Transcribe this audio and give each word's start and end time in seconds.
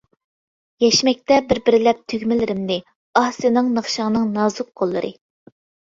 يەشمەكتە 0.83 1.37
بىر-بىرلەپ 1.51 2.01
تۈگمىلىرىمنى، 2.13 2.77
ئاھ، 3.21 3.29
سېنىڭ 3.39 3.71
ناخشاڭنىڭ 3.79 4.29
نازۇك 4.39 4.73
قوللىرى. 4.83 5.17